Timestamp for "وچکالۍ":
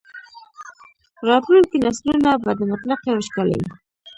3.13-3.59